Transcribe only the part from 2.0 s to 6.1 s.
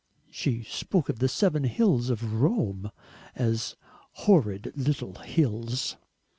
of Rome as "horrid little hills!"